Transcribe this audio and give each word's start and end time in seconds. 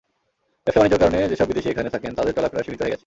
ব্যবসা-বাণিজ্যের 0.63 1.01
কারণে 1.03 1.19
যেসব 1.31 1.47
বিদেশি 1.51 1.67
এখানে 1.73 1.89
থাকেন, 1.95 2.11
তাঁদের 2.17 2.35
চলাফেরা 2.37 2.63
সীমিত 2.65 2.79
হয়ে 2.81 2.91
গেছে। 2.93 2.99